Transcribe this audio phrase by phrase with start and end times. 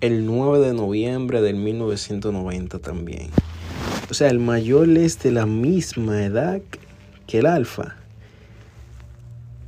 [0.00, 3.28] El 9 de noviembre del 1990 también.
[4.10, 6.60] O sea, el mayor es de la misma edad
[7.26, 7.96] que el alfa.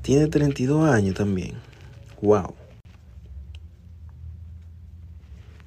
[0.02, 1.52] Tiene 32 años también.
[2.20, 2.55] Wow.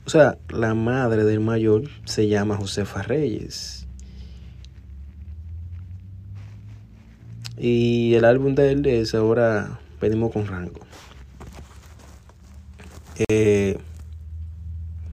[0.05, 3.87] O sea, la madre del mayor se llama Josefa Reyes.
[7.57, 10.81] Y el álbum de él es ahora Venimos con Rango.
[13.29, 13.79] Eh,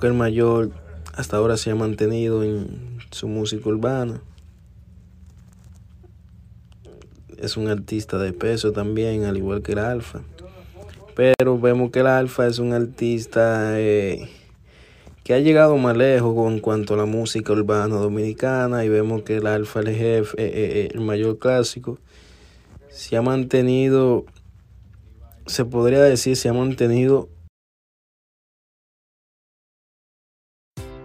[0.00, 0.70] Que el mayor
[1.14, 4.22] hasta ahora se ha mantenido en su música urbana.
[7.38, 10.22] Es un artista de peso también, al igual que el Alfa.
[11.14, 14.28] Pero vemos que el Alfa es un artista eh,
[15.22, 19.36] que ha llegado más lejos en cuanto a la música urbana dominicana y vemos que
[19.36, 21.98] el Alfa, el jefe, eh, eh, el mayor clásico,
[22.88, 24.24] se ha mantenido,
[25.46, 27.28] se podría decir, se ha mantenido